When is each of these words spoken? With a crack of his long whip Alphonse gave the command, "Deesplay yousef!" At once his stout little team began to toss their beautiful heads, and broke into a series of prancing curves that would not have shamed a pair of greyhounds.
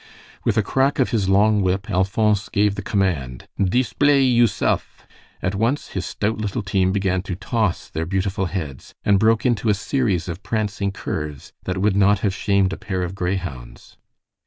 With 0.43 0.57
a 0.57 0.63
crack 0.63 0.97
of 0.97 1.11
his 1.11 1.29
long 1.29 1.61
whip 1.61 1.87
Alphonse 1.87 2.49
gave 2.49 2.73
the 2.73 2.81
command, 2.81 3.47
"Deesplay 3.59 4.23
yousef!" 4.35 5.05
At 5.43 5.53
once 5.53 5.89
his 5.89 6.07
stout 6.07 6.39
little 6.39 6.63
team 6.63 6.91
began 6.91 7.21
to 7.21 7.35
toss 7.35 7.87
their 7.87 8.07
beautiful 8.07 8.47
heads, 8.47 8.95
and 9.03 9.19
broke 9.19 9.45
into 9.45 9.69
a 9.69 9.75
series 9.75 10.27
of 10.27 10.41
prancing 10.41 10.91
curves 10.91 11.53
that 11.65 11.77
would 11.77 11.95
not 11.95 12.21
have 12.21 12.33
shamed 12.33 12.73
a 12.73 12.77
pair 12.77 13.03
of 13.03 13.13
greyhounds. 13.13 13.97